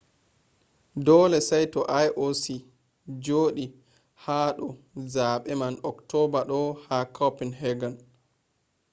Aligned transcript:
dole 1.05 1.39
saito 1.49 1.81
ioc 2.05 2.43
jodi 3.25 3.65
ha 4.23 4.39
do 4.57 4.67
zabe 5.13 5.51
man 5.61 5.75
october 5.91 6.41
do 6.49 6.59
ha 6.85 6.97
copenhagen 7.17 7.93